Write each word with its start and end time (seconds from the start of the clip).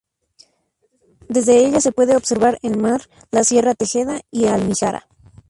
Desde 1.29 1.63
ella 1.63 1.79
se 1.79 1.91
puede 1.91 2.15
observar 2.15 2.57
el 2.63 2.75
Mar, 2.79 3.01
la 3.29 3.43
Sierra 3.43 3.75
Tejeda 3.75 4.21
y 4.31 4.47
Almijara. 4.47 5.07